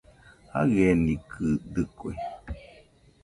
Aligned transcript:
Jaienikɨdɨkue 0.51 2.09